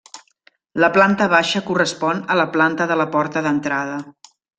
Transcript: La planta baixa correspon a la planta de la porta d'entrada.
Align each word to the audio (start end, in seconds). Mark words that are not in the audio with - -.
La 0.83 0.87
planta 0.95 1.27
baixa 1.33 1.61
correspon 1.67 2.23
a 2.37 2.41
la 2.43 2.49
planta 2.57 2.89
de 2.93 2.97
la 3.03 3.07
porta 3.17 3.45
d'entrada. 3.49 4.01